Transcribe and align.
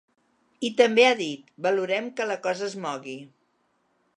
I 0.69 0.69
també 0.79 1.03
ha 1.09 1.19
dit: 1.19 1.53
Valorem 1.67 2.07
que 2.21 2.27
la 2.33 2.39
cosa 2.47 2.67
es 2.71 2.77
mogui. 2.87 3.17